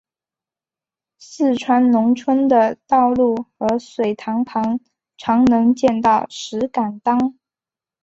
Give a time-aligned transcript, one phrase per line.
[1.19, 4.79] 四川农村的道路和水塘旁
[5.15, 7.37] 常能见到石敢当。